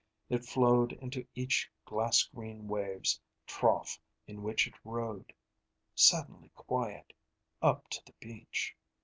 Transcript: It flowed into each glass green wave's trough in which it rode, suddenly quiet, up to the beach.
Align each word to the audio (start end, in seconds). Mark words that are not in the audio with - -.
It 0.31 0.45
flowed 0.45 0.93
into 0.93 1.27
each 1.35 1.69
glass 1.85 2.23
green 2.23 2.67
wave's 2.67 3.21
trough 3.45 3.99
in 4.25 4.41
which 4.41 4.65
it 4.65 4.73
rode, 4.83 5.31
suddenly 5.93 6.49
quiet, 6.55 7.13
up 7.61 7.87
to 7.89 8.03
the 8.07 8.13
beach. 8.19 8.75